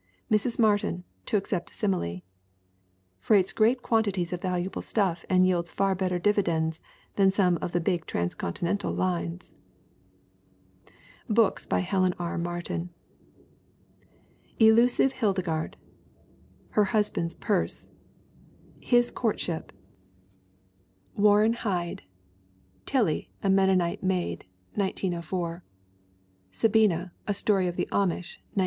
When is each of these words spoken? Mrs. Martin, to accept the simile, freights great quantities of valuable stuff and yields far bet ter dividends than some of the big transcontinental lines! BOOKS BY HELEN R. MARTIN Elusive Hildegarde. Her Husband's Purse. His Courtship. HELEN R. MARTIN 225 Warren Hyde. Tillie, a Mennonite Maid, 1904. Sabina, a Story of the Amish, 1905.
Mrs. 0.31 0.57
Martin, 0.57 1.03
to 1.27 1.37
accept 1.37 1.67
the 1.67 1.75
simile, 1.75 2.21
freights 3.19 3.53
great 3.53 3.83
quantities 3.83 4.33
of 4.33 4.41
valuable 4.41 4.81
stuff 4.81 5.23
and 5.29 5.45
yields 5.45 5.69
far 5.71 5.93
bet 5.93 6.09
ter 6.09 6.17
dividends 6.17 6.81
than 7.17 7.29
some 7.29 7.57
of 7.61 7.71
the 7.71 7.79
big 7.79 8.07
transcontinental 8.07 8.91
lines! 8.91 9.53
BOOKS 11.29 11.67
BY 11.67 11.79
HELEN 11.81 12.15
R. 12.17 12.39
MARTIN 12.39 12.89
Elusive 14.57 15.11
Hildegarde. 15.13 15.77
Her 16.71 16.85
Husband's 16.85 17.35
Purse. 17.35 17.87
His 18.79 19.11
Courtship. 19.11 19.71
HELEN 21.15 21.23
R. 21.27 21.31
MARTIN 21.53 21.55
225 21.57 21.69
Warren 21.75 21.87
Hyde. 21.87 22.03
Tillie, 22.87 23.31
a 23.43 23.51
Mennonite 23.51 24.01
Maid, 24.01 24.45
1904. 24.73 25.63
Sabina, 26.51 27.13
a 27.27 27.35
Story 27.35 27.67
of 27.67 27.75
the 27.75 27.85
Amish, 27.91 28.37
1905. 28.57 28.57